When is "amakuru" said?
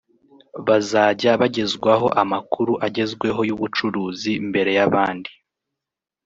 2.21-2.73